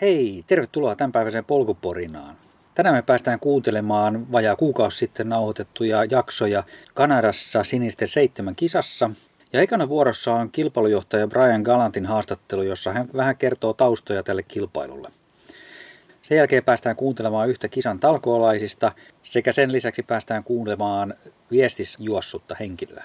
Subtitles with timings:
[0.00, 2.36] Hei, tervetuloa tämänpäiväiseen polkuporinaan.
[2.74, 6.62] Tänään me päästään kuuntelemaan vajaa kuukausi sitten nauhoitettuja jaksoja
[6.94, 9.10] Kanadassa sinisten seitsemän kisassa.
[9.52, 15.08] Ja ekana vuorossa on kilpailujohtaja Brian Galantin haastattelu, jossa hän vähän kertoo taustoja tälle kilpailulle.
[16.22, 21.14] Sen jälkeen päästään kuuntelemaan yhtä kisan talkoolaisista sekä sen lisäksi päästään kuuntelemaan
[21.50, 23.04] viestisjuossutta henkilöä.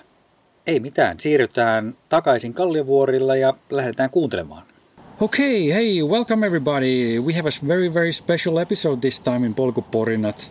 [0.67, 4.72] Ei mitään, siirrytään takaisin Kalliovuorilla ja lähdetään kuuntelemaan.
[5.21, 7.19] Okay, hey, welcome everybody.
[7.19, 10.49] We have a very, very special episode this time in Polkuporinat.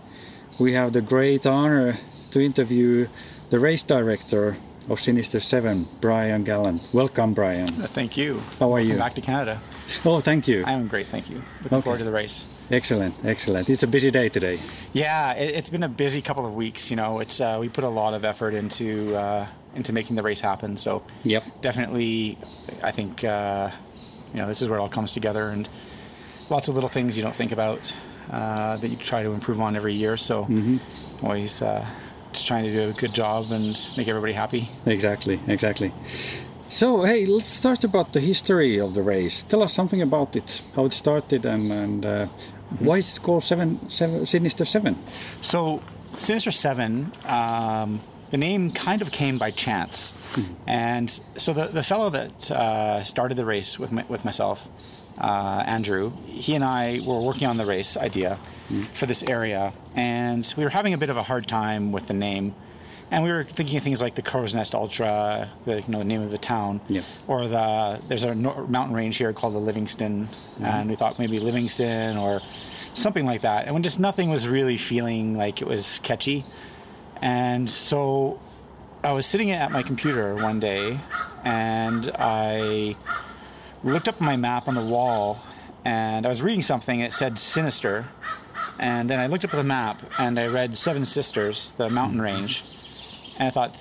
[0.61, 1.98] We have the great honor
[2.30, 3.09] to interview
[3.51, 4.57] the race director
[4.88, 6.88] of Sinister 7, Brian Gallant.
[6.93, 7.69] Welcome, Brian.
[7.83, 8.41] Uh, Thank you.
[8.59, 8.98] How are Welcome you?
[8.98, 9.61] back to Canada.
[10.05, 10.63] Oh, thank you.
[10.65, 11.43] I am great, thank you.
[11.63, 11.85] Looking Okay.
[11.85, 12.47] forward to the race.
[12.71, 13.69] Excellent, excellent.
[13.69, 14.59] It's a busy day today.
[14.93, 16.88] Yeah, it, it's been a busy couple of weeks.
[16.91, 20.23] You know, it's uh, we put a lot of effort into uh, into making the
[20.23, 20.76] race happen.
[20.76, 21.43] So Yep.
[21.63, 22.38] definitely,
[22.82, 23.71] I think uh,
[24.33, 25.69] you know this is where it all comes together, and
[26.51, 27.93] lots of little things you don't think about
[28.30, 30.16] uh, that you try to improve on every year.
[30.16, 30.47] So
[31.23, 31.87] always uh,
[32.33, 34.71] just trying to do a good job and make everybody happy.
[34.87, 35.93] Exactly, exactly.
[36.69, 39.43] So, hey, let's start about the history of the race.
[39.43, 42.27] Tell us something about it, how it started, and, and uh,
[42.79, 44.97] why it's called seven, seven, Sinister 7.
[45.43, 45.83] So,
[46.16, 48.01] Sinister Seven, um,
[48.33, 50.15] the name kind of came by chance,
[50.66, 54.66] and so the the fellow that uh, started the race with my, with myself,
[55.21, 58.38] uh, Andrew, he and I were working on the race idea
[58.95, 62.15] for this area, and we were having a bit of a hard time with the
[62.15, 62.55] name.
[63.10, 66.22] And we were thinking of things like the Crowsnest Ultra, the you know, the name
[66.22, 67.03] of the town, Yeah.
[67.28, 70.28] or the there's a mountain range here called the Livingstone,
[70.62, 72.41] and we thought maybe Livingstone or
[72.94, 73.66] something like that.
[73.66, 76.47] And when just nothing was really feeling like it was catchy,
[77.22, 78.38] and so
[79.03, 81.00] I was sitting at my computer one day,
[81.44, 82.97] and I
[83.82, 85.41] looked up my map on the wall,
[85.84, 87.00] and I was reading something.
[87.00, 88.06] It said Sinister,
[88.78, 92.64] and then I looked up the map and I read Seven Sisters, the mountain range,
[93.36, 93.76] and I thought,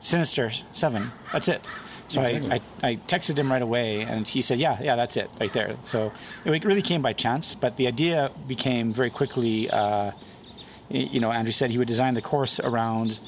[0.00, 1.70] Sinister Seven, that's it.
[2.08, 2.50] So Exactly.
[2.50, 5.52] I, I, I texted him right away, and he said, "Yeah, yeah, that's it, right
[5.52, 6.12] there." So
[6.44, 9.70] it really came by chance, but the idea became very quickly.
[9.70, 10.12] Uh,
[10.88, 13.18] you know, Andrew said he would design the course around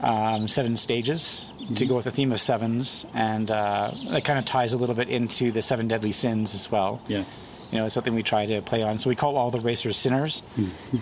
[0.00, 4.44] um, seven stages to go with the theme of sevens, and uh, that kind of
[4.44, 7.24] ties a little bit into the seven deadly sins as well Yeah.
[7.70, 8.98] you know, it's something we try to play on.
[8.98, 10.42] So we call all the racers sinners,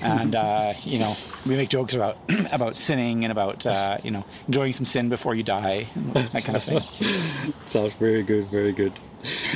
[0.03, 1.17] and uh, you know,
[1.47, 2.19] we make jokes about
[2.53, 5.87] about sinning and about uh, you know enjoying some sin before you die,
[6.33, 6.83] that kind of thing.
[7.67, 8.93] Sounds very good, very good.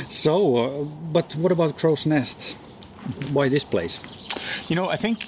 [0.09, 2.55] So, uh, but what about Crow's Nest?
[3.33, 3.99] Why this place?
[4.67, 5.27] You know, I think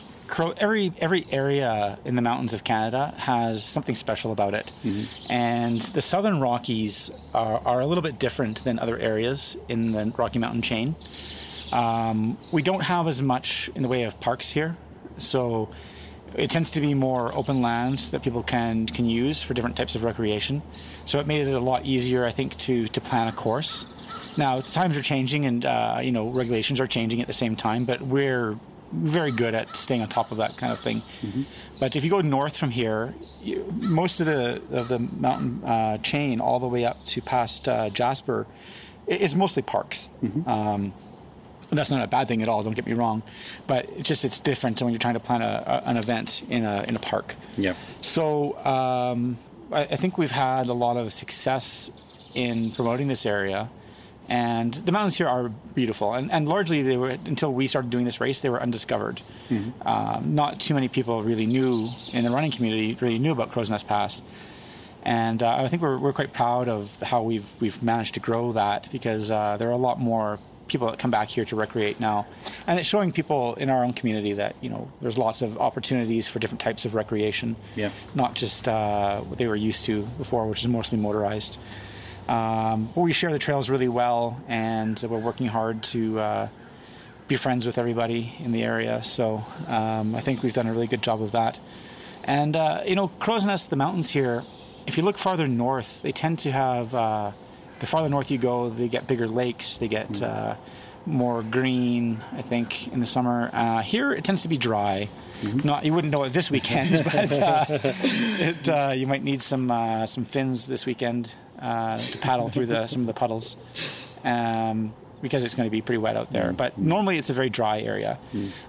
[0.58, 4.72] every every area in the mountains of Canada has something special about it,
[5.30, 10.14] and the Southern Rockies are, are a little bit different than other areas in the
[10.18, 10.96] Rocky Mountain chain.
[11.72, 14.78] Um, we don't have as much in the way of parks here,
[15.18, 15.69] so
[16.35, 19.96] it tends to be more open lands that people can can use for different types
[19.96, 20.62] of recreation.
[21.06, 23.85] So it made it a lot easier, I think, to to plan a course.
[24.38, 27.85] Now times are changing, and uh, you know regulations are changing at the same time,
[27.85, 28.58] but we're
[29.03, 31.01] very good at staying on top of that kind of thing.
[31.79, 35.97] But if you go north from here, you, most of the of the mountain uh,
[36.00, 38.47] chain, all the way up to past uh, Jasper,
[39.07, 40.09] is mostly parks.
[40.47, 40.94] Um,
[41.69, 42.63] and that's not a bad thing at all.
[42.63, 43.23] Don't get me wrong,
[43.67, 46.63] but it's just it's different when you're trying to plan a, a, an event in
[46.63, 47.35] a in a park.
[47.57, 47.73] Yeah.
[48.01, 49.38] So um,
[49.72, 51.91] I, I think we've had a lot of success
[52.34, 53.69] in promoting this area,
[54.30, 56.13] and the mountains here are beautiful.
[56.13, 59.22] And, and largely, they were until we started doing this race, they were undiscovered.
[59.86, 63.88] Um, not too many people really knew in the running community really knew about Crowsnest
[63.88, 64.22] Pass.
[65.03, 68.53] And uh, I think we're, we're quite proud of how we've we've managed to grow
[68.53, 72.00] that because uh, there are a lot more people that come back here to recreate
[72.00, 72.25] now,
[72.66, 76.28] and it's showing people in our own community that you know there's lots of opportunities
[76.28, 77.55] for different types of recreation.
[77.76, 77.91] Yeah.
[78.16, 81.59] Not just uh, what they were used to before, which is mostly motorized.
[82.27, 86.49] Um, but we share the trails really well, and we're working hard to uh,
[87.27, 89.03] be friends with everybody in the area.
[89.03, 91.59] So um, I think we've done a really good job of that.
[92.23, 94.43] And uh, you know, Crowsnest, the mountains here.
[94.87, 96.93] If you look farther north, they tend to have.
[96.93, 97.31] Uh,
[97.79, 99.77] the farther north you go, they get bigger lakes.
[99.77, 100.55] They get uh,
[101.05, 102.23] more green.
[102.31, 103.49] I think in the summer.
[103.53, 105.09] Uh, here, it tends to be dry.
[105.43, 109.69] Not you wouldn't know it this weekend, but uh, it, uh, you might need some
[109.69, 113.57] uh, some fins this weekend uh, to paddle through the some of the puddles.
[114.23, 116.53] Um, because it's going to be pretty wet out there.
[116.53, 118.19] But normally it's a very dry area.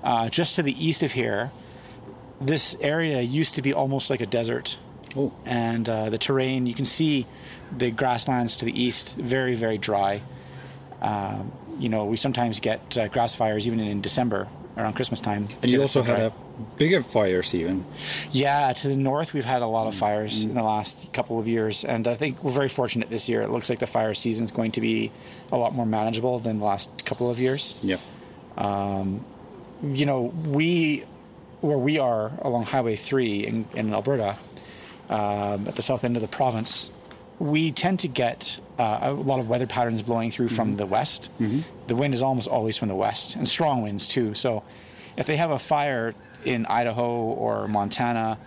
[0.02, 1.50] Uh, just to the east of here,
[2.40, 4.78] this area used to be almost like a desert.
[5.16, 5.32] Oh.
[5.44, 7.26] And uh, the terrain, you can see
[7.76, 10.22] the grasslands to the east, very, very dry.
[11.02, 15.48] Um, you know, we sometimes get uh, grass fires even in December around Christmas time.
[15.62, 16.32] And you also had a
[16.76, 17.84] bigger fires even.
[18.30, 20.50] Yeah, to the north we've had a lot of fires mm-hmm.
[20.50, 23.42] in the last couple of years, and I think we're very fortunate this year.
[23.42, 25.12] It looks like the fire season is going to be
[25.52, 27.74] a lot more manageable than the last couple of years.
[27.82, 27.98] Yeah.
[28.56, 29.24] Um,
[29.82, 31.04] you know, we
[31.60, 34.36] where we are along Highway Three in, in Alberta,
[35.08, 36.90] um, at the south end of the province,
[37.38, 40.56] we tend to get uh, a lot of weather patterns blowing through mm-hmm.
[40.56, 41.30] from the west.
[41.40, 41.60] Mm-hmm.
[41.86, 44.34] The wind is almost always from the west, and strong winds too.
[44.34, 44.62] So,
[45.16, 48.38] if they have a fire in Idaho or Montana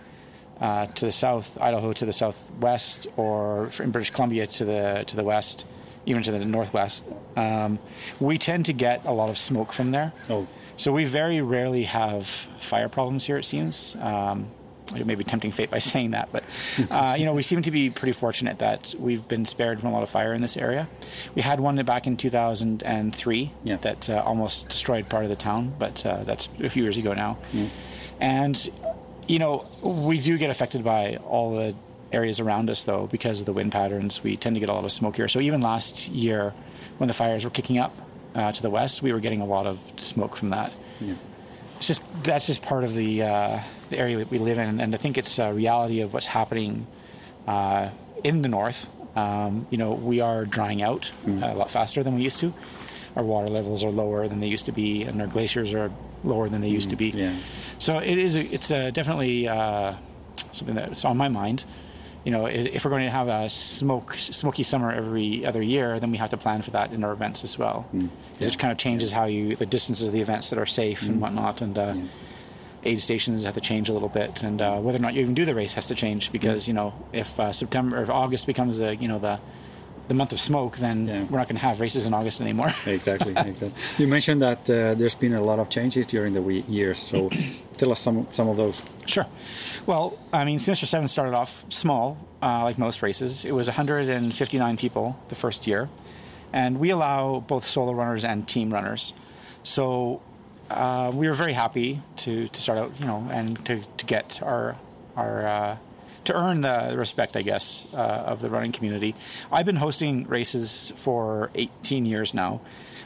[0.60, 5.16] uh, to the south, Idaho to the southwest, or in British Columbia to the to
[5.16, 5.66] the west,
[6.06, 7.04] even to the northwest,
[7.36, 7.78] um,
[8.20, 10.12] we tend to get a lot of smoke from there.
[10.28, 10.46] Oh.
[10.76, 12.26] So we very rarely have
[12.60, 13.36] fire problems here.
[13.36, 13.96] It seems.
[14.00, 14.50] Um,
[14.94, 16.44] it may be tempting fate by saying that, but
[16.90, 19.92] uh, you know, we seem to be pretty fortunate that we've been spared from a
[19.92, 20.88] lot of fire in this area.
[21.34, 23.76] We had one back in 2003 yeah.
[23.78, 27.14] that uh, almost destroyed part of the town, but uh, that's a few years ago
[27.14, 27.38] now.
[27.52, 27.70] Mm.
[28.20, 28.68] And
[29.30, 31.74] you know, we do get affected by all the
[32.12, 34.22] areas around us, though, because of the wind patterns.
[34.22, 35.28] We tend to get a lot of smoke here.
[35.28, 36.52] So even last year,
[36.98, 37.94] when the fires were kicking up
[38.34, 40.72] uh, to the west, we were getting a lot of smoke from that.
[41.00, 41.14] Yeah.
[41.80, 44.94] It's just that's just part of the uh, the area that we live in, and
[44.94, 46.86] I think it's a reality of what's happening
[47.48, 47.88] uh,
[48.22, 48.90] in the north.
[49.16, 51.42] Um, you know, we are drying out mm.
[51.42, 52.52] a lot faster than we used to.
[53.16, 55.90] Our water levels are lower than they used to be, and our glaciers are
[56.22, 56.90] lower than they used mm.
[56.90, 57.08] to be.
[57.12, 57.40] Yeah.
[57.78, 58.36] So it is.
[58.36, 59.94] A, it's a definitely uh,
[60.52, 61.64] something that's on my mind.
[62.24, 66.10] You know, if we're going to have a smoke smoky summer every other year, then
[66.10, 67.86] we have to plan for that in our events as well.
[67.94, 68.10] Mm.
[68.38, 68.48] Yeah.
[68.48, 71.20] It kind of changes how you the distances of the events that are safe and
[71.20, 71.78] whatnot, and.
[71.78, 72.02] Uh, yeah
[72.84, 75.34] aid stations have to change a little bit, and uh, whether or not you even
[75.34, 78.46] do the race has to change because you know if uh, September or if August
[78.46, 79.38] becomes the you know the
[80.10, 81.22] the month of smoke, then yeah.
[81.30, 82.74] we're not going to have races in August anymore.
[82.86, 83.72] exactly, exactly.
[83.96, 87.30] You mentioned that uh, there's been a lot of changes during the years, so
[87.76, 88.82] tell us some some of those.
[89.06, 89.26] Sure.
[89.86, 93.44] Well, I mean, Sinister Seven started off small, uh, like most races.
[93.44, 95.88] It was 159 people the first year,
[96.52, 99.12] and we allow both solo runners and team runners.
[99.62, 100.22] So
[100.70, 104.42] uh, we were very happy to, to start out, you know, and to, to get
[104.42, 104.76] our
[105.16, 105.76] our uh,
[106.30, 109.14] to earn the respect, I guess, uh, of the running community.
[109.50, 112.60] I've been hosting races for 18 years now,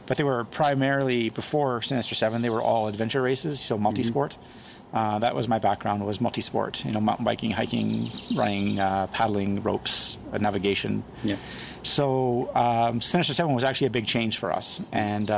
[0.07, 2.43] but they were primarily before Sinister Seven.
[2.43, 4.33] They were all adventure races, so multi-sport.
[4.33, 4.97] Mm-hmm.
[4.97, 6.85] Uh, that was my background was multi-sport.
[6.85, 11.03] You know, mountain biking, hiking, running, uh, paddling, ropes, uh, navigation.
[11.25, 11.37] Yeah.
[11.83, 15.31] So um, Sinister Seven was actually a big change for us, and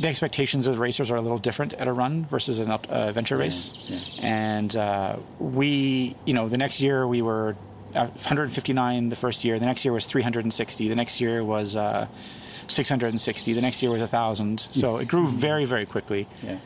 [0.00, 3.12] the expectations of the racers are a little different at a run versus an uh,
[3.12, 3.72] venture race.
[3.86, 7.56] Yeah, And uh, we, you know, the next year we were
[7.92, 9.58] 159 the first year.
[9.58, 10.88] The next year was 360.
[10.88, 12.06] The next year was uh,
[12.68, 13.52] 660.
[13.52, 14.60] The next year was 1,000.
[14.72, 16.28] So it grew very, very quickly.
[16.42, 16.58] Yeah.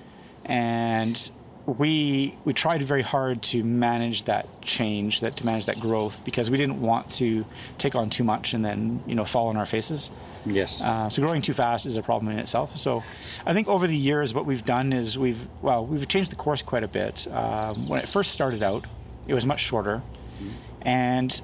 [0.45, 1.31] And
[1.67, 6.49] we we tried very hard to manage that change, that to manage that growth, because
[6.49, 7.45] we didn't want to
[7.77, 10.11] take on too much and then you know fall on our faces.
[10.45, 10.81] Yes.
[10.81, 12.77] Uh, so growing too fast is a problem in itself.
[12.77, 13.03] So
[13.45, 16.63] I think over the years, what we've done is we've well we've changed the course
[16.63, 17.27] quite a bit.
[17.33, 18.87] Um, when it first started out,
[19.27, 20.03] it was much shorter,
[20.41, 20.53] mm-hmm.
[20.83, 21.41] and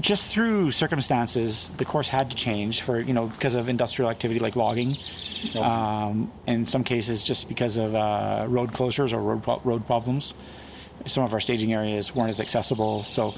[0.00, 4.38] just through circumstances, the course had to change for you know because of industrial activity
[4.38, 4.96] like logging.
[5.56, 10.34] Um, in some cases, just because of uh, road closures or road road problems
[11.06, 13.02] some of our staging areas weren't as accessible.
[13.02, 13.34] So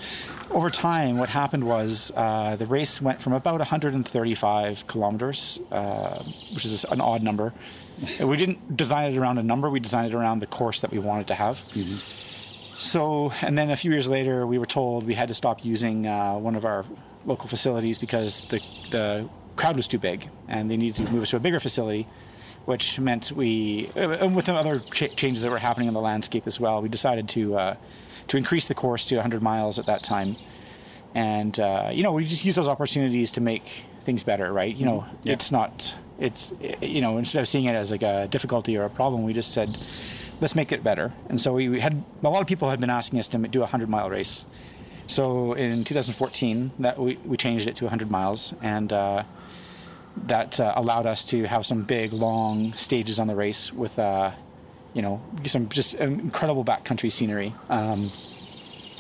[0.50, 6.22] over time, what happened was uh, the race went from about 135 kilometers, uh,
[6.52, 7.52] which is an odd number.
[8.20, 10.98] we didn't design it around a number; we designed it around the course that we
[10.98, 11.56] wanted to have.
[11.74, 11.96] Mm-hmm.
[12.78, 16.06] So, and then a few years later, we were told we had to stop using
[16.06, 16.84] uh, one of our
[17.24, 18.60] local facilities because the
[18.90, 22.06] the crowd was too big, and they needed to move us to a bigger facility
[22.66, 26.00] which meant we, uh, and with the other ch- changes that were happening in the
[26.00, 27.76] landscape as well, we decided to uh,
[28.28, 30.36] to increase the course to 100 miles at that time.
[31.14, 34.74] And uh, you know, we just use those opportunities to make things better, right?
[34.74, 35.32] You know, yeah.
[35.34, 38.90] it's not, it's you know, instead of seeing it as like a difficulty or a
[38.90, 39.78] problem, we just said,
[40.40, 41.14] let's make it better.
[41.28, 43.60] And so we, we had a lot of people had been asking us to do
[43.60, 44.44] a 100 mile race.
[45.06, 49.22] So in 2014, that we, we changed it to 100 miles, and uh,
[50.26, 54.32] that uh, allowed us to have some big, long stages on the race with, uh,
[54.94, 57.54] you know, some just incredible backcountry scenery.
[57.68, 58.10] Um,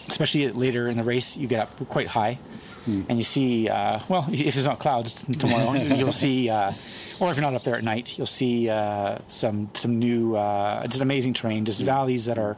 [0.08, 2.38] especially later in the race, you get up quite high,
[2.84, 3.02] hmm.
[3.08, 3.68] and you see.
[3.68, 6.48] Uh, well, if there's not clouds tomorrow, you'll see.
[6.48, 6.72] Uh,
[7.18, 10.86] or if you're not up there at night, you'll see uh, some some new, uh,
[10.86, 12.56] just amazing terrain, just valleys that are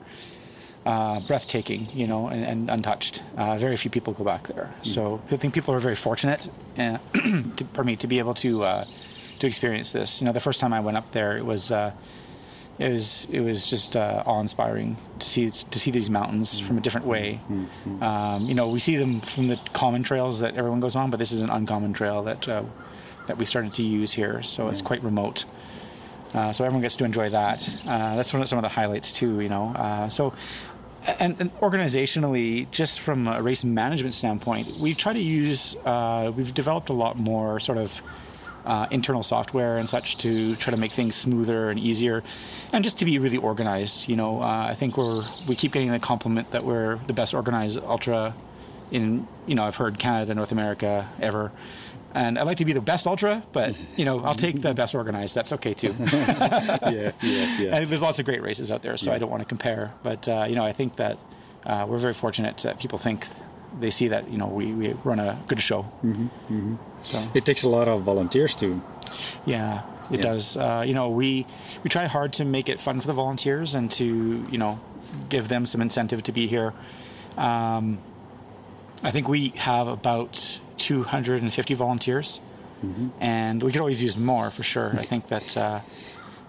[0.88, 3.22] uh, breathtaking, you know, and, and untouched.
[3.36, 4.72] Uh, very few people go back there.
[4.80, 4.86] Mm.
[4.86, 8.64] So I think people are very fortunate, uh, to, for me, to be able to
[8.64, 8.84] uh,
[9.40, 10.20] to experience this.
[10.20, 11.92] You know, the first time I went up there, it was uh,
[12.78, 16.80] it was it was just uh, awe-inspiring to see to see these mountains from a
[16.80, 17.38] different way.
[18.02, 21.18] Um, you know, we see them from the common trails that everyone goes on, but
[21.18, 22.62] this is an uncommon trail that uh,
[23.26, 24.42] that we started to use here.
[24.42, 25.44] So it's quite remote.
[26.34, 27.66] Uh, so everyone gets to enjoy that.
[27.86, 29.40] Uh, that's one of some of the highlights too.
[29.40, 30.32] You know, uh, so
[31.18, 35.76] and, and organizationally, just from a race management standpoint, we try to use.
[35.84, 38.00] Uh, we've developed a lot more sort of
[38.66, 42.22] uh, internal software and such to try to make things smoother and easier,
[42.72, 44.08] and just to be really organized.
[44.08, 47.34] You know, uh, I think we're we keep getting the compliment that we're the best
[47.34, 48.34] organized ultra
[48.90, 51.52] in you know I've heard Canada, North America ever.
[52.14, 54.94] And I'd like to be the best ultra, but you know I'll take the best
[54.94, 55.34] organized.
[55.34, 55.94] That's okay too.
[56.12, 57.76] yeah, yeah, yeah.
[57.76, 59.92] And there's lots of great races out there, so I don't want to compare.
[60.02, 61.18] But uh, you know, I think that
[61.66, 63.26] uh, we're very fortunate that people think
[63.78, 65.82] they see that you know we, we run a good show.
[66.02, 68.80] Mm-hmm, So It takes a lot of volunteers too.
[69.44, 70.22] yeah, it Yeah.
[70.22, 70.56] does.
[70.56, 71.44] Uh, you know, we
[71.84, 74.04] we try hard to make it fun for the volunteers and to
[74.50, 74.80] you know
[75.28, 76.72] give them some incentive to be here.
[77.36, 77.98] Um,
[79.02, 82.40] I think we have about 250 volunteers,
[83.20, 84.94] and we could always use more for sure.
[84.96, 85.80] I think that uh,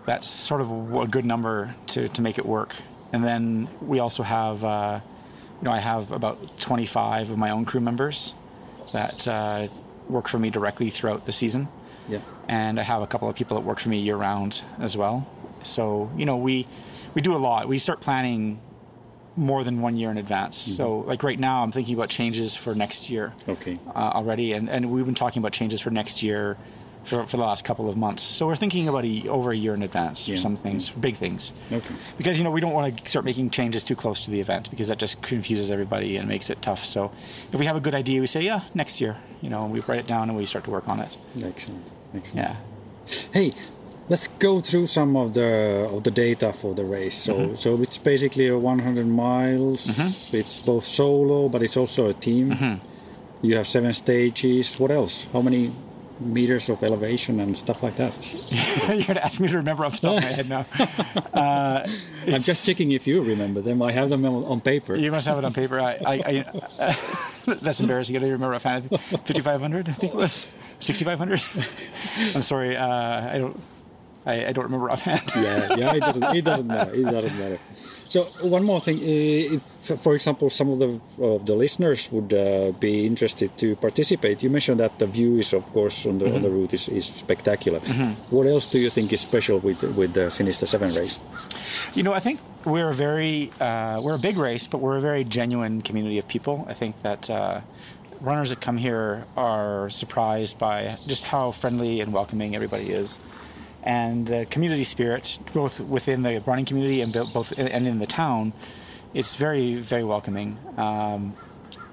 [0.05, 2.75] that's sort of a good number to, to make it work.
[3.13, 4.99] And then we also have, uh,
[5.59, 8.33] you know, I have about 25 of my own crew members
[8.93, 9.67] that uh,
[10.07, 11.67] work for me directly throughout the season
[12.07, 12.19] Yeah.
[12.47, 15.27] and I have a couple of people that work for me year round as well.
[15.63, 16.67] So you know we
[17.13, 17.67] we do a lot.
[17.67, 18.59] We start planning
[19.35, 20.57] more than one year in advance.
[20.57, 23.79] So like right now, I'm thinking about changes for next year Okay.
[23.95, 26.57] uh, already, and and we've been talking about changes for next year.
[27.05, 29.73] For, for the last couple of months, so we're thinking about a, over a year
[29.73, 31.95] in advance for some things, for big things, Okay.
[32.17, 34.69] because you know we don't want to start making changes too close to the event
[34.69, 36.83] because that just confuses everybody and makes it tough.
[36.85, 37.09] So
[37.51, 39.79] if we have a good idea, we say yeah next year, you know, and we
[39.79, 41.17] write it down and we start to work on it.
[41.41, 41.87] Excellent.
[42.13, 42.35] Excellent.
[42.35, 42.55] Yeah.
[43.33, 43.53] Hey,
[44.09, 47.15] let's go through some of the of the data for the race.
[47.15, 47.55] So Mm-hmm.
[47.55, 49.87] so it's basically a 100 miles.
[50.33, 52.49] It's both solo, but it's also a team.
[52.51, 52.75] Mm-hmm.
[53.47, 54.77] You have seven stages.
[54.79, 55.25] What else?
[55.31, 55.71] How many
[56.19, 58.11] meters of elevation and stuff like that?
[58.89, 60.65] You're gonna ask me to remember off the top of my head now.
[61.39, 61.87] Uh,
[62.27, 63.81] I'm just checking if you remember them.
[63.81, 64.95] I have them on, paper.
[64.95, 65.79] you must have it on paper.
[65.79, 66.45] I, I,
[66.79, 66.97] I
[67.61, 68.17] that's embarrassing.
[68.17, 68.89] I don't remember offhand.
[68.89, 70.45] 5,500, I think it was
[70.81, 71.41] 6,500.
[72.35, 72.75] I'm sorry.
[72.75, 72.87] Uh,
[73.33, 73.57] I don't.
[74.29, 75.25] I, I don't remember offhand.
[75.35, 76.93] yeah, yeah, it doesn't, it doesn't matter.
[76.93, 77.59] It doesn't matter.
[78.09, 79.61] So one more thing, if,
[80.01, 84.41] for example, some of the of the listeners would uh, be interested to participate.
[84.41, 87.05] You mentioned that the view is, of course, on the on the route is, is
[87.05, 87.79] spectacular.
[88.29, 91.19] What else do you think is special with with the Sinister Seven race?
[91.93, 95.01] You know, I think we're a very uh, we're a big race, but we're a
[95.01, 96.65] very genuine community of people.
[96.67, 97.61] I think that uh,
[98.21, 103.19] runners that come here are surprised by just how friendly and welcoming everybody is,
[103.83, 108.53] and the community spirit, both within the running community and both and in the town,
[109.13, 110.57] it's very very welcoming.
[110.77, 111.33] Um,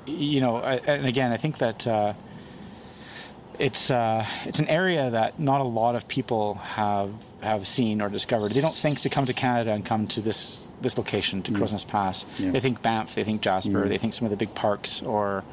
[0.07, 1.87] you know, and again, I think that.
[1.87, 2.15] Uh,
[3.59, 8.09] it's uh, it's an area that not a lot of people have have seen or
[8.09, 8.53] discovered.
[8.53, 11.89] They don't think to come to Canada and come to this this location to Crowsnest
[11.89, 12.27] Pass.
[12.39, 12.51] Yeah.
[12.51, 15.03] They think Banff, they think Jasper, they think some of the big parks.
[15.03, 15.45] Or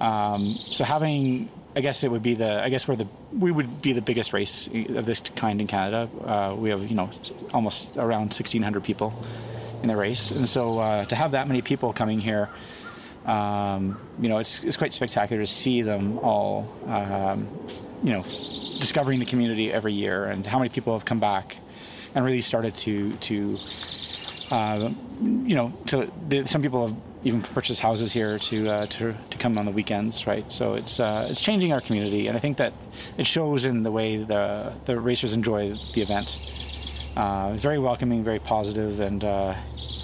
[0.00, 3.82] um, so having, I guess it would be the I guess we're the we would
[3.82, 6.08] be the biggest race of this kind in Canada.
[6.24, 7.10] Uh, we have you know
[7.52, 9.12] almost around sixteen hundred people
[9.82, 12.48] in the race, and so uh, to have that many people coming here
[13.26, 17.48] um, you know, it's, it's quite spectacular to see them all, um,
[18.02, 18.22] you know,
[18.80, 21.56] discovering the community every year and how many people have come back
[22.14, 23.58] and really started to, to
[24.50, 24.90] uh,
[25.20, 26.10] you know, to,
[26.46, 30.26] some people have even purchase houses here to, uh, to, to come on the weekends,
[30.26, 30.50] right?
[30.50, 32.28] So it's, uh, it's changing our community.
[32.28, 32.72] And I think that
[33.18, 36.38] it shows in the way the, the racers enjoy the event.
[37.16, 39.54] Uh, very welcoming, very positive, and uh,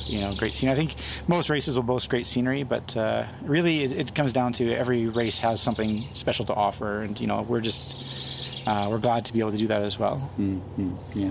[0.06, 0.68] you know, great scene.
[0.68, 0.96] I think
[1.28, 5.06] most races will boast great scenery, but uh, really it, it comes down to every
[5.06, 8.04] race has something special to offer, and you know, we're just
[8.66, 10.30] uh, we're glad to be able to do that as well.
[11.14, 11.30] Yeah,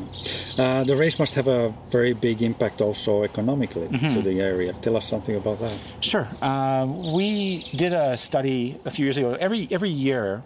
[0.57, 4.73] uh, the race must have a very big impact also economically to the area.
[4.81, 5.77] Tell us something about that.
[6.01, 6.27] Sure.
[6.41, 9.33] Um, we did a study a few years ago.
[9.33, 10.43] Every every year,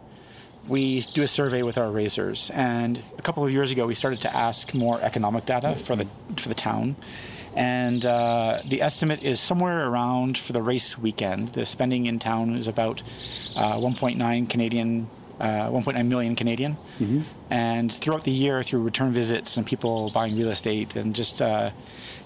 [0.67, 4.21] we do a survey with our racers, and a couple of years ago, we started
[4.21, 6.95] to ask more economic data for the for the town.
[7.55, 11.49] And uh, the estimate is somewhere around for the race weekend.
[11.49, 13.01] The spending in town is about
[13.55, 15.07] uh, 1.9 Canadian,
[15.39, 16.77] uh, 1.9 million Canadian.
[17.49, 21.71] And throughout the year, through return visits and people buying real estate and just uh,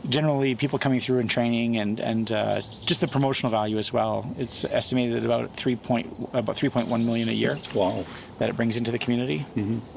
[0.10, 4.30] generally people coming through and training and and uh, just the promotional value as well.
[4.38, 7.58] It's estimated at about three point about three point one million a year.
[7.74, 8.06] Wow.
[8.40, 9.46] That it brings into the community.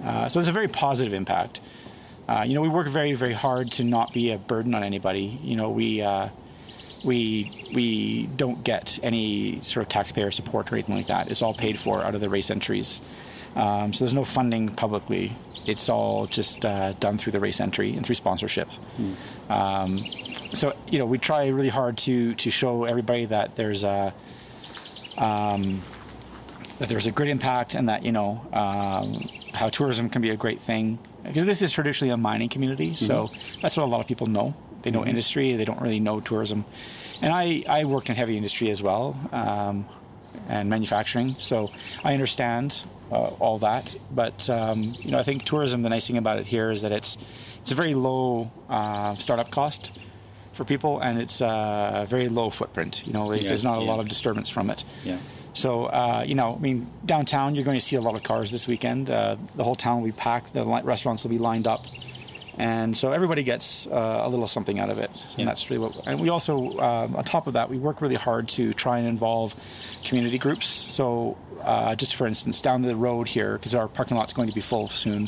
[0.05, 1.61] Uh, so it's a very positive impact.
[2.29, 5.39] Uh, you know, we work very very hard to not be a burden on anybody.
[5.43, 6.03] You know, we.
[6.03, 6.29] Uh,
[7.05, 11.29] we we don't get any sort of taxpayer support or anything like that.
[11.31, 13.01] It's all paid for out of the race entries.
[13.55, 15.35] Um, so there's no funding publicly.
[15.67, 18.69] It's all just uh, done through the race entry and through sponsorship.
[19.49, 20.05] Um,
[20.53, 24.13] so you know we try really hard to to show everybody that there's a
[25.17, 25.83] um,
[26.79, 30.37] that there's a great impact and that you know um, how tourism can be a
[30.37, 32.97] great thing because this is traditionally a mining community.
[32.97, 33.29] So
[33.63, 34.55] that's what a lot of people know.
[34.83, 35.57] They know industry.
[35.57, 36.65] They don't really know tourism.
[37.23, 39.17] And I I worked in heavy industry as well.
[39.33, 39.87] Um,
[40.49, 41.69] and manufacturing, so
[42.05, 43.95] I understand uh, all that.
[44.15, 45.83] But um, you know, I think tourism.
[45.83, 47.17] The nice thing about it here is that it's
[47.61, 49.93] it's a very low uh, startup cost
[50.55, 53.03] for people, and it's uh, a very low footprint.
[53.07, 53.91] You know, Yeah, there's not a yeah.
[53.91, 54.85] lot of disturbance from it.
[55.05, 55.19] Yeah.
[55.57, 58.51] So, uh, you know, I mean, downtown, you're going to see a lot of cars
[58.51, 59.11] this weekend.
[59.11, 60.53] Uh, the whole town will be packed.
[60.53, 61.83] The li- restaurants will be lined up.
[62.59, 65.11] And so everybody gets uh, a little something out of it.
[65.15, 65.37] Yeah.
[65.39, 66.07] And that's really what.
[66.07, 69.09] And we also, um, on top of that, we work really hard to try and
[69.09, 69.55] involve
[70.05, 70.67] community groups.
[70.67, 74.55] So, uh, just for instance, down the road here, because our parking lot's going to
[74.55, 75.27] be full soon,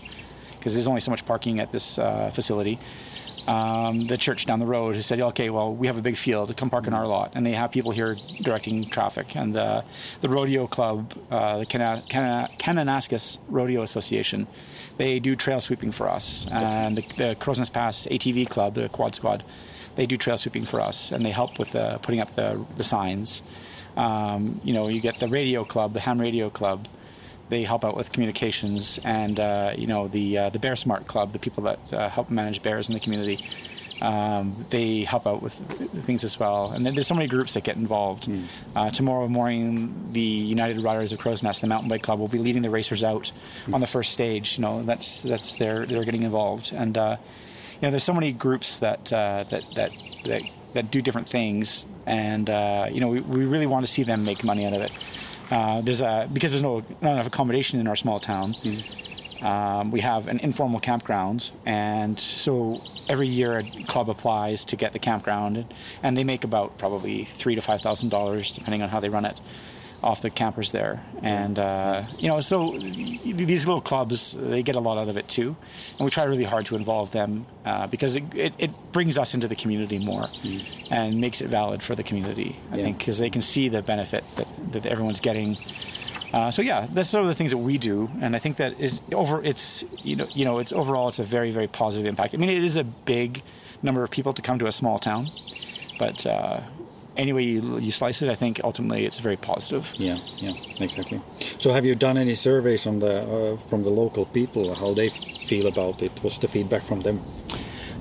[0.59, 2.79] because there's only so much parking at this uh, facility
[3.49, 6.55] um, the church down the road has said, okay, well, we have a big field,
[6.59, 7.33] come park in our lot.
[7.35, 9.35] And they have people here directing traffic.
[9.37, 9.83] And uh,
[10.21, 14.47] the rodeo club, uh, the Cana- Kananaskis Rodeo Association,
[14.99, 16.47] they do trail sweeping for us.
[16.50, 19.43] And the, the Pass ATV club, the quad squad,
[19.97, 21.11] they do trail sweeping for us.
[21.11, 23.43] And they help with uh, putting up the, the signs.
[23.97, 26.87] Um, you know, you get the radio club, the ham radio club.
[27.49, 31.33] They help out with communications, and uh, you know the uh, the Bear Smart Club,
[31.33, 33.45] the people that uh, help manage bears in the community.
[34.00, 35.55] Um, they help out with
[36.05, 38.31] things as well, and then there's so many groups that get involved.
[38.76, 42.62] Uh, tomorrow morning, the United Riders of Crowsnest, the mountain bike club, will be leading
[42.62, 43.33] the racers out
[43.73, 44.57] on the first stage.
[44.57, 47.16] You know, that's that's their they're getting involved, and uh,
[47.81, 49.90] you know, there's so many groups that uh, that that
[50.27, 50.42] that
[50.75, 54.25] that do different things, and uh, you know, we, we really want to see them
[54.25, 54.92] make money out of it.
[55.51, 58.55] Uh, there's a because there's no not enough accommodation in our small town.
[59.41, 64.93] Um, we have an informal campground, and so every year a club applies to get
[64.93, 65.65] the campground,
[66.03, 69.25] and, they make about probably three to five thousand dollars, depending on how they run
[69.25, 69.39] it,
[70.03, 71.05] off the campers there.
[71.23, 75.29] And uh, you know, so these little clubs they get a lot out of it
[75.29, 75.57] too,
[75.99, 79.35] and we try really hard to involve them uh, because it, it, it brings us
[79.35, 80.27] into the community more
[80.91, 82.59] and makes it valid for the community.
[82.73, 82.83] I Yeah.
[82.87, 85.57] think because they can see the benefits that, that everyone's getting.
[86.33, 88.78] Uh, so yeah, that's some of the things that we do, and I think that
[88.78, 89.42] is over.
[89.42, 92.35] It's you know you know it's overall it's a very very positive impact.
[92.35, 93.42] I mean it is a big
[93.83, 95.31] number of people to come to a small town,
[95.98, 96.61] but uh,
[97.18, 99.87] any way you, you slice it, I think ultimately it's very positive.
[99.96, 101.20] Yeah, yeah, exactly.
[101.59, 105.11] So, have you done any surveys on the uh, from the local people how they
[105.48, 106.12] feel about it?
[106.22, 107.20] What's the feedback from them?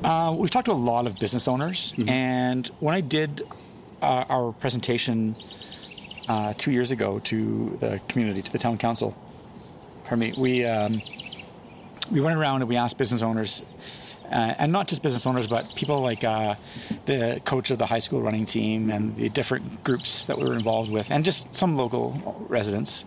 [0.03, 3.41] Uh, we've talked to a lot of business owners, and when I did
[4.01, 5.35] uh, our presentation
[6.27, 9.15] uh, two years ago to the community, to the town council,
[10.03, 11.01] pardon me, we um,
[12.11, 13.61] we went around and we asked business owners,
[14.25, 16.55] uh, and not just business owners, but people like uh,
[17.05, 20.53] the coach of the high school running team and the different groups that we were
[20.53, 23.05] involved with, and just some local residents.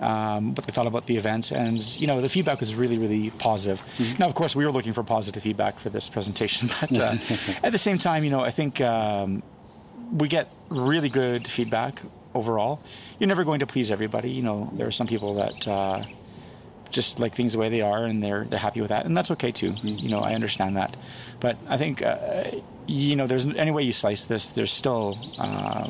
[0.00, 3.30] Um, what they thought about the event, and you know, the feedback was really, really
[3.30, 3.80] positive.
[4.18, 7.16] Now, of course, we were looking for positive feedback for this presentation, but uh,
[7.62, 9.44] at the same time, you know, I think um,
[10.10, 12.02] we get really good feedback
[12.34, 12.80] overall.
[13.18, 14.30] You're never going to please everybody.
[14.30, 16.04] You know, there are some people that uh,
[16.90, 19.30] just like things the way they are, and they're they're happy with that, and that's
[19.32, 19.72] okay too.
[19.82, 20.96] You know, I understand that,
[21.40, 22.50] but I think uh,
[22.86, 25.88] you know, there's any way you slice this, there's still uh,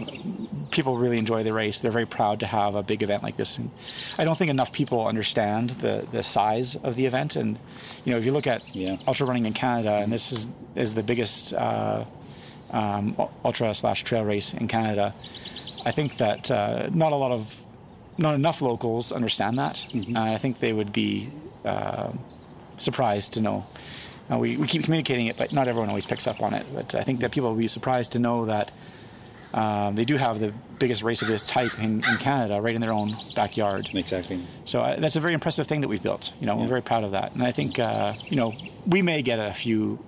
[0.70, 1.80] people really enjoy the race.
[1.80, 3.56] They're very proud to have a big event like this.
[3.58, 3.70] And
[4.18, 7.58] I don't think enough people understand the the size of the event, and
[8.04, 8.96] you know, if you look at Yeah.
[9.06, 11.54] ultra running in Canada, and this is is the biggest.
[11.54, 12.04] Uh,
[12.70, 15.14] um, ultra slash trail race in Canada.
[15.84, 17.60] I think that uh, not a lot of,
[18.18, 19.84] not enough locals understand that.
[19.94, 21.32] Uh, I think they would be
[21.64, 22.12] uh,
[22.78, 23.64] surprised to know.
[24.30, 26.64] We, we keep communicating it, but not everyone always picks up on it.
[26.72, 28.72] But I think that people will be surprised to know that
[29.52, 32.80] um, they do have the biggest race of this type in, in Canada right in
[32.80, 33.90] their own backyard.
[33.92, 34.46] Exactly.
[34.64, 36.32] So uh, that's a very impressive thing that we've built.
[36.40, 38.54] You know, we're very proud of that, and I think uh, you know
[38.86, 39.98] we may get a few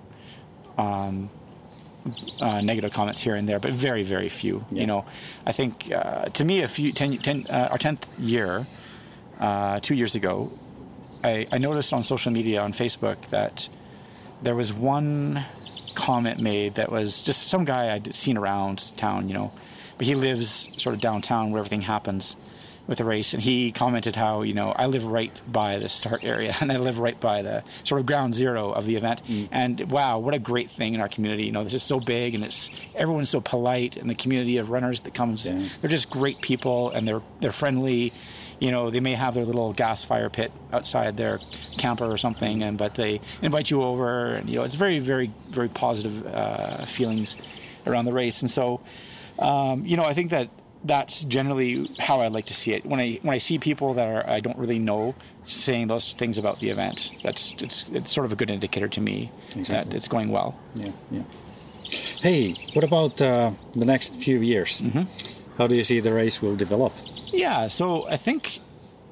[0.77, 1.29] um,
[2.39, 4.65] uh, negative comments here and there, but very very few.
[4.71, 4.81] Yeah.
[4.81, 5.05] You know,
[5.45, 8.65] I think uh, to me, a few ten, 10 uh, our tenth year,
[9.39, 10.49] uh, two years ago,
[11.23, 13.67] I, I noticed on social media on Facebook that
[14.41, 15.43] there was one
[15.95, 19.51] comment made that was just some guy I'd seen around town, you know,
[19.97, 22.35] but he lives sort of downtown where everything happens
[22.87, 26.23] with the race, and he commented how you know I live right by the start
[26.23, 29.21] area, and I live right by the sort of ground zero of the event.
[29.27, 29.49] Mm.
[29.51, 31.43] And wow, what a great thing in our community!
[31.43, 34.69] You know, this is so big, and it's everyone's so polite, and the community of
[34.69, 35.67] runners that comes, yeah.
[35.81, 38.13] they're just great people, and they're they're friendly.
[38.59, 41.39] You know, they may have their little gas fire pit outside their
[41.77, 45.29] camper or something, and but they invite you over, and you know, it's very, very,
[45.49, 47.35] very positive uh, feelings
[47.87, 48.81] around the race, and so.
[49.37, 50.47] Um, you know, I think that
[50.83, 52.85] that's generally how I like to see it.
[52.85, 56.37] When I when I see people that are I don't really know saying those things
[56.37, 59.91] about the event, that's it's it's sort of a good indicator to me exactly.
[59.91, 60.57] that it's going well.
[60.75, 61.23] Yeah, yeah.
[62.21, 64.81] Hey, what about uh, the next few years?
[64.81, 65.03] Mm-hmm.
[65.57, 66.91] How do you see the race will develop?
[67.31, 68.59] Yeah, so I think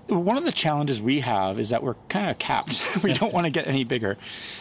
[0.08, 2.82] one of the challenges we have is that we're kind of capped.
[3.04, 4.17] we don't want to get any bigger.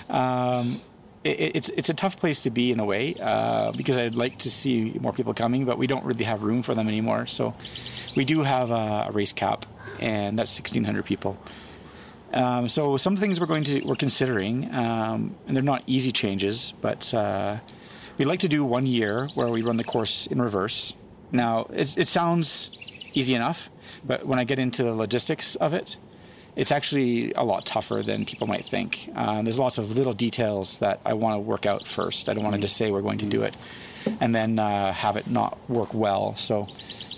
[0.09, 0.81] Um,
[1.25, 4.39] it, it's it's a tough place to be in a way uh, because I'd like
[4.39, 7.27] to see more people coming, but we don't really have room for them anymore.
[7.27, 7.55] So
[8.17, 9.67] we do have a, a race cap,
[10.01, 11.39] and that's 1,600 people.
[12.33, 16.73] Um, so some things we're going to we're considering, um, and they're not easy changes,
[16.81, 17.59] but uh,
[18.19, 20.95] we'd like to do one year where we run the course in reverse.
[21.31, 22.71] Now it sounds
[23.15, 23.71] easy enough,
[24.05, 25.97] but when I get into the logistics of it,
[26.55, 29.09] it's actually a lot tougher than people might think.
[29.17, 32.29] Uh, there's lots of little details that I want to work out first.
[32.29, 33.57] I don't want to just say we're going to do it
[34.21, 36.37] and then uh, have it not work well.
[36.37, 36.67] So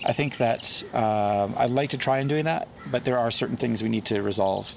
[0.05, 3.57] I think that uh, I'd like to try and doing that, but there are certain
[3.57, 4.73] things we need to resolve.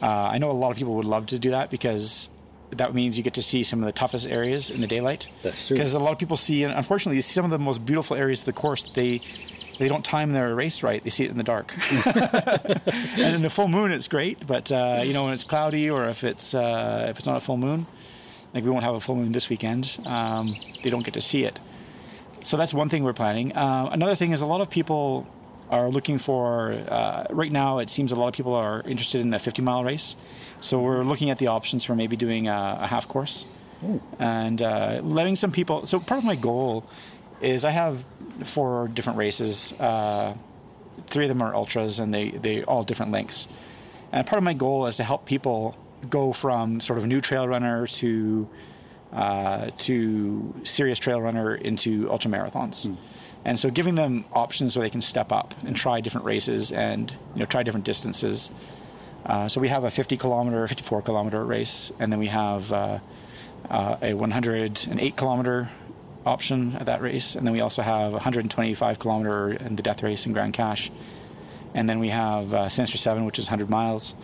[0.00, 2.28] Uh, I know a lot of people would love to do that because
[2.76, 5.28] that means you get to see some of the toughest areas in the daylight.
[5.42, 5.76] That's true.
[5.76, 8.16] Because a lot of people see, and unfortunately, you see some of the most beautiful
[8.16, 8.84] areas of the course.
[8.94, 9.20] They
[9.82, 11.02] they don't time their race right.
[11.02, 11.74] They see it in the dark.
[12.06, 16.08] and in the full moon, it's great, but uh, you know when it's cloudy or
[16.08, 17.86] if it's uh, if it's not a full moon,
[18.54, 21.44] like we won't have a full moon this weekend, um, they don't get to see
[21.44, 21.60] it.
[22.44, 23.56] So that's one thing we're planning.
[23.56, 25.26] Uh, another thing is a lot of people
[25.68, 27.80] are looking for uh, right now.
[27.80, 30.14] It seems a lot of people are interested in a 50 mile race,
[30.60, 33.46] so we're looking at the options for maybe doing a, a half course.
[33.84, 34.00] Ooh.
[34.20, 35.88] And uh, letting some people.
[35.88, 36.84] So part of my goal
[37.42, 38.04] is I have
[38.44, 39.72] four different races.
[39.78, 40.34] Uh,
[41.06, 43.48] three of them are ultras, and they they all different lengths.
[44.12, 45.76] And part of my goal is to help people
[46.08, 48.48] go from sort of a new trail runner to
[49.12, 52.86] uh, to serious trail runner into ultra marathons.
[52.86, 52.96] Mm.
[53.44, 57.10] And so giving them options where they can step up and try different races and
[57.34, 58.50] you know try different distances.
[59.26, 62.98] Uh, so we have a 50 kilometer, 54 kilometer race, and then we have uh,
[63.70, 65.70] uh a 108 kilometer
[66.24, 70.26] option at that race, and then we also have 125 kilometer in the death race
[70.26, 70.90] in Grande Cache,
[71.74, 74.14] and then we have uh, Sinister Seven, which is 100 miles.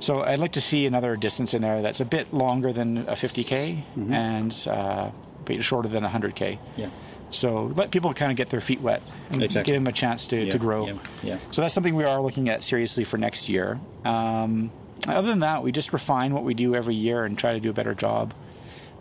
[0.00, 3.12] So I'd like to see another distance in there that's a bit longer than a
[3.12, 4.12] 50k mm-hmm.
[4.12, 5.12] and uh, a
[5.44, 6.58] bit shorter than 100k.
[6.76, 6.90] Yeah.
[7.30, 9.72] So let people kind of get their feet wet and exactly.
[9.72, 10.52] give them a chance to, yeah.
[10.52, 10.86] to grow.
[10.86, 10.98] Yeah.
[11.22, 11.38] yeah.
[11.52, 13.80] So that's something we are looking at seriously for next year.
[14.04, 14.72] Um,
[15.06, 17.70] other than that, we just refine what we do every year and try to do
[17.70, 18.34] a better job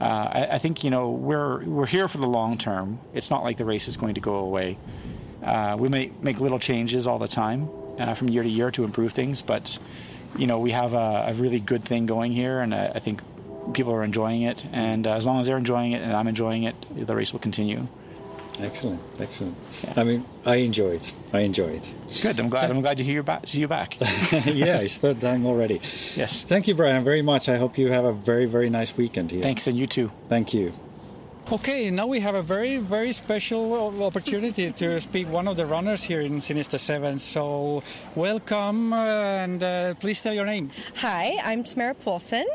[0.02, 3.00] uh, I, I, think you know we're we're here for the long term.
[3.14, 4.80] It's not like the race is going to go away.
[5.44, 8.84] Uh, we may make little changes all the time uh, from year to year to
[8.84, 9.78] improve things, but
[10.36, 13.22] you know we have a, a really good thing going here, and I, I think
[13.74, 14.66] people are enjoying it.
[14.72, 17.40] And uh, as long as they're enjoying it and I'm enjoying it, the race will
[17.40, 17.88] continue.
[18.60, 19.56] Excellent, excellent.
[19.84, 19.94] Yeah.
[19.96, 21.14] I mean, I enjoy it.
[21.34, 21.92] I enjoy it.
[22.22, 22.40] Good.
[22.40, 22.70] I'm glad.
[22.70, 23.48] I'm glad to hear you back.
[23.48, 23.98] See you back.
[24.46, 25.82] yeah, it's third time already.
[26.16, 26.44] Yes.
[26.44, 27.50] Thank you, Brian, very much.
[27.50, 29.42] I hope you have a very, very nice weekend here.
[29.42, 30.12] Thanks, and you too.
[30.28, 30.74] Thank you.
[31.52, 36.02] Okay, now we have a very, very special opportunity to speak one of the runners
[36.02, 37.20] here in Sinister Seven.
[37.20, 37.84] So,
[38.16, 40.72] welcome, uh, and uh, please tell your name.
[40.96, 42.46] Hi, I'm Tamara Poulsen.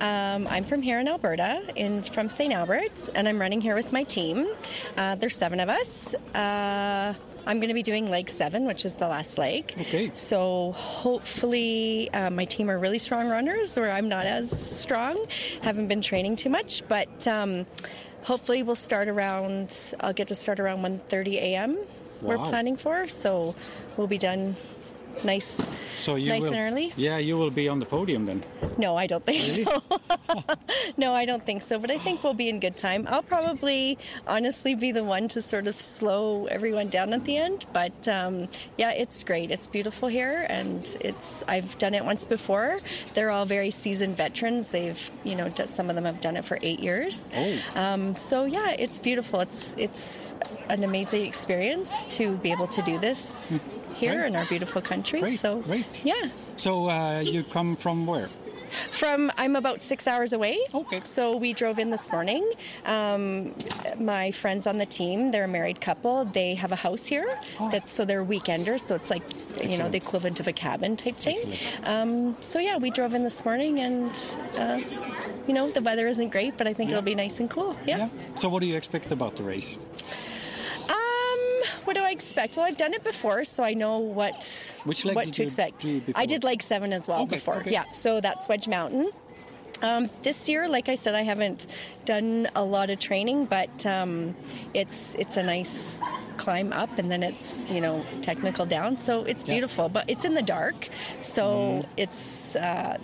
[0.00, 2.52] Um, I'm from here in Alberta, in from St.
[2.52, 4.48] Albert's, and I'm running here with my team.
[4.96, 6.14] Uh, there's seven of us.
[6.34, 7.14] Uh,
[7.46, 9.74] I'm going to be doing leg seven, which is the last leg.
[9.78, 10.10] Okay.
[10.12, 15.26] So hopefully, uh, my team are really strong runners, or I'm not as strong.
[15.62, 17.66] Haven't been training too much, but um,
[18.22, 19.76] hopefully we'll start around.
[20.00, 21.76] I'll get to start around 1:30 a.m.
[21.76, 21.84] Wow.
[22.22, 23.54] We're planning for, so
[23.96, 24.56] we'll be done
[25.22, 25.60] nice,
[25.98, 26.92] so you nice will, and early.
[26.96, 28.42] Yeah, you will be on the podium then.
[28.78, 29.64] No, I don't think really?
[29.64, 29.82] so.
[30.96, 31.78] no, I don't think so.
[31.78, 33.06] But I think we'll be in good time.
[33.10, 37.66] I'll probably, honestly, be the one to sort of slow everyone down at the end.
[37.72, 39.50] But um, yeah, it's great.
[39.50, 41.44] It's beautiful here, and it's.
[41.48, 42.80] I've done it once before.
[43.14, 44.68] They're all very seasoned veterans.
[44.68, 47.30] They've, you know, some of them have done it for eight years.
[47.36, 47.58] Oh.
[47.74, 49.40] Um, so yeah, it's beautiful.
[49.40, 50.34] It's it's
[50.68, 53.60] an amazing experience to be able to do this.
[53.94, 55.20] Here in our beautiful country.
[55.20, 56.04] Great, so great.
[56.04, 56.28] yeah.
[56.56, 58.28] So uh, you come from where?
[58.90, 60.58] From I'm about six hours away.
[60.74, 60.96] Okay.
[61.04, 62.50] So we drove in this morning.
[62.86, 63.54] Um,
[63.98, 66.24] my friends on the team, they're a married couple.
[66.24, 67.38] They have a house here.
[67.70, 68.80] That's so they're weekenders.
[68.80, 69.22] So it's like
[69.62, 71.38] you know the equivalent of a cabin type thing.
[71.84, 74.10] Um, so yeah, we drove in this morning, and
[74.56, 74.80] uh,
[75.46, 77.76] you know the weather isn't great, but I think it'll be nice and cool.
[77.86, 77.98] Yeah.
[77.98, 78.08] Yeah.
[78.36, 79.78] So what do you expect about the race?
[81.84, 82.56] What do I expect?
[82.56, 85.80] Well, I've done it before, so I know what Which leg what to expect.
[85.82, 86.02] do?
[86.14, 87.56] I did leg seven as well Okay, before.
[87.56, 87.70] okay.
[87.72, 89.10] Yeah, so that's Wedge Mountain.
[89.82, 91.66] Um, this year, like I said, I haven't
[92.06, 94.34] done a lot of training, but um,
[94.72, 95.98] it's it's a nice
[96.38, 99.88] climb up, and then it's you know technical down, so it's beautiful.
[99.90, 100.88] But it's in the dark,
[101.22, 101.90] so Mm-hmm.
[101.98, 102.56] it's.
[102.56, 102.98] Uh,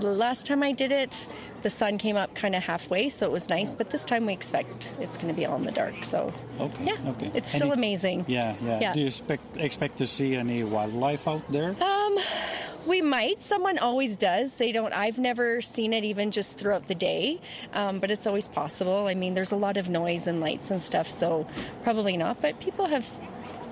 [0.00, 1.28] the last time I did it,
[1.66, 3.74] the sun came up kind of halfway, so it was nice.
[3.74, 6.04] But this time we expect it's going to be all in the dark.
[6.04, 6.84] So Okay.
[6.84, 7.30] yeah, Okay.
[7.34, 8.24] it's still amazing.
[8.28, 8.78] Yeah, yeah.
[8.82, 8.92] Yeah.
[8.92, 11.74] Do you expect expect to see any wildlife out there?
[11.82, 12.18] Um,
[12.86, 13.42] we might.
[13.42, 14.54] Someone always does.
[14.54, 14.92] They don't.
[14.92, 17.40] I've never seen it even just throughout the day,
[17.72, 19.08] um, but it's always possible.
[19.08, 21.48] I mean, there's a lot of noise and lights and stuff, so
[21.82, 22.40] probably not.
[22.40, 23.04] But people have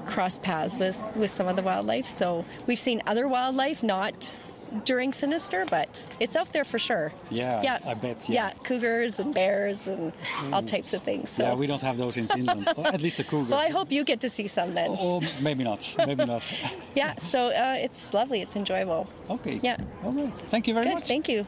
[0.05, 4.35] crossed paths with with some of the wildlife, so we've seen other wildlife, not
[4.85, 7.13] during Sinister, but it's out there for sure.
[7.31, 8.53] Yeah, yeah, I bet, yeah.
[8.65, 10.13] cougars and bears and
[10.53, 11.31] all types of things.
[11.31, 11.43] So.
[11.45, 12.69] Yeah, we don't have those in Finland.
[12.77, 13.51] Well, at least the cougar.
[13.51, 14.91] well, I hope you get to see some then.
[14.99, 15.95] Or maybe not.
[16.07, 16.43] Maybe not.
[16.95, 18.41] Yeah, so uh, it's lovely.
[18.41, 19.09] It's enjoyable.
[19.29, 19.61] Okay.
[19.63, 19.77] Yeah.
[20.05, 20.33] All right.
[20.49, 20.95] Thank you very Good.
[20.95, 21.09] much.
[21.09, 21.47] Thank you.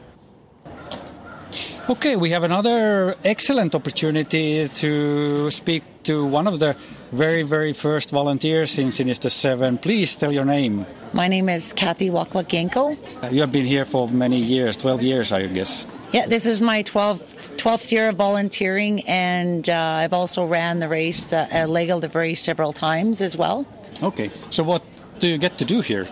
[1.89, 6.75] Okay, we have another excellent opportunity to speak to one of the
[7.11, 9.77] very, very first volunteers in Sinister 7.
[9.77, 10.85] Please tell your name.
[11.13, 12.97] My name is Kathy Waklagenko.
[13.23, 15.85] Uh, You have been here for many years, 12 years, I guess.
[16.13, 20.87] Yeah, this is my 12th, 12th year of volunteering, and uh, I've also ran the
[20.87, 23.65] race, uh, uh, legal the race several times as well.
[24.01, 24.81] Okay, so what
[25.19, 26.07] do you get to do here?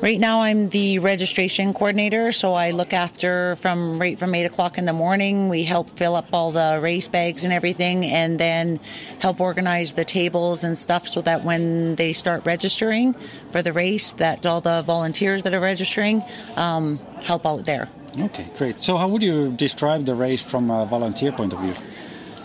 [0.00, 4.78] Right now, I'm the registration coordinator, so I look after from right from eight o'clock
[4.78, 5.50] in the morning.
[5.50, 8.80] We help fill up all the race bags and everything, and then
[9.18, 13.14] help organize the tables and stuff, so that when they start registering
[13.50, 16.24] for the race, that all the volunteers that are registering
[16.56, 17.86] um, help out there.
[18.18, 18.82] Okay, great.
[18.82, 21.74] So, how would you describe the race from a volunteer point of view?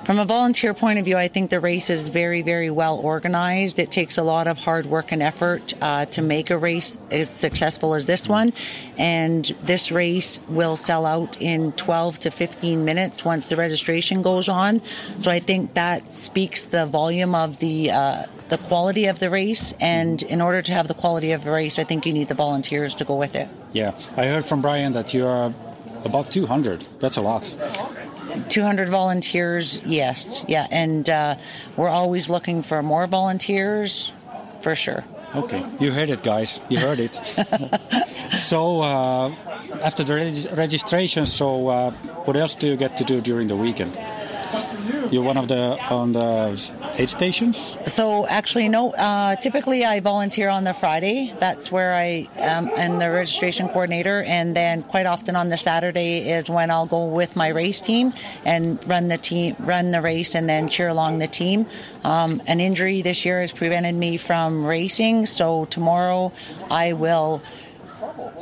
[0.06, 3.80] From a volunteer point of view, I think the race is very, very well organized.
[3.80, 7.28] It takes a lot of hard work and effort uh, to make a race as
[7.28, 8.54] successful as this one.
[9.00, 14.48] And this race will sell out in 12 to 15 minutes once the registration goes
[14.48, 14.80] on.
[15.18, 19.74] So I think that speaks the volume of the uh, the quality of the race.
[19.80, 22.36] And in order to have the quality of the race, I think you need the
[22.36, 23.50] volunteers to go with it.
[23.74, 25.52] Yeah, I heard from Brian that you are
[26.04, 26.86] about 200.
[27.00, 27.52] That's a lot.
[28.50, 31.36] 200 volunteers, yes, yeah, and uh,
[31.78, 34.12] we're always looking for more volunteers,
[34.62, 35.04] for sure.
[35.36, 36.60] Okay, you heard it, guys.
[36.70, 37.16] You heard it.
[38.38, 39.30] so, uh,
[39.82, 41.92] after the reg- registration, so uh,
[42.26, 43.98] what else do you get to do during the weekend?
[45.12, 46.60] You're one of the on the
[46.98, 47.78] aid stations.
[47.86, 48.92] So actually, no.
[48.92, 51.34] Uh, typically, I volunteer on the Friday.
[51.40, 56.30] That's where I um, am the registration coordinator, and then quite often on the Saturday
[56.30, 58.14] is when I'll go with my race team
[58.46, 61.66] and run the team, run the race, and then cheer along the team.
[62.04, 66.32] Um, an injury this year has prevented me from racing, so tomorrow
[66.70, 67.42] I will.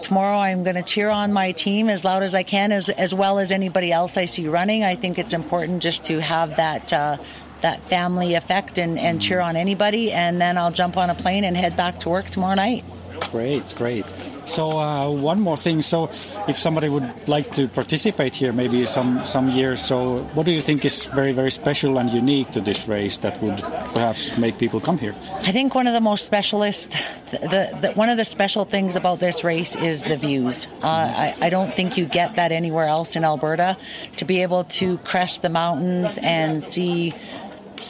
[0.04, 3.14] Tomorrow I'm going to cheer on my team as loud as I can, as as
[3.14, 4.84] well as anybody else I see running.
[4.84, 7.18] I think it's important just to have that uh,
[7.62, 11.46] that family effect and, and cheer on anybody, and then I'll jump on a plane
[11.46, 12.84] and head back to work tomorrow night.
[13.32, 14.06] Great, great.
[14.46, 15.82] So uh, one more thing.
[15.82, 16.10] So,
[16.48, 19.82] if somebody would like to participate here, maybe some some years.
[19.82, 23.42] So, what do you think is very very special and unique to this race that
[23.42, 23.62] would
[23.94, 25.14] perhaps make people come here?
[25.42, 26.98] I think one of the most specialist,
[27.32, 30.68] the, the one of the special things about this race is the views.
[30.82, 33.78] Uh, I, I don't think you get that anywhere else in Alberta.
[34.18, 37.14] To be able to crest the mountains and see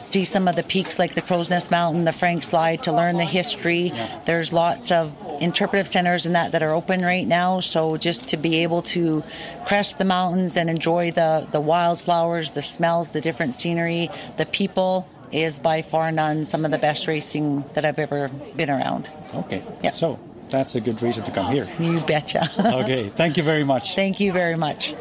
[0.01, 3.25] see some of the peaks like the Crowsnest Mountain, the Frank Slide, to learn the
[3.25, 3.93] history.
[4.25, 5.13] There's lots of
[5.43, 7.59] interpretive centers and that that are open right now.
[7.59, 9.23] So just to be able to
[9.65, 15.07] crest the mountains and enjoy the the wildflowers, the smells, the different scenery, the people
[15.31, 19.09] is by far none some of the best racing that I've ever been around.
[19.33, 19.63] Okay.
[19.81, 19.91] Yeah.
[19.91, 21.67] So that's a good reason to come here.
[21.79, 22.49] You betcha.
[22.83, 23.09] Okay.
[23.09, 23.95] Thank you very much.
[23.95, 24.93] Thank you very much.